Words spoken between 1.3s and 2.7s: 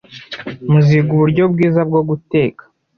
bwiza bwo guteka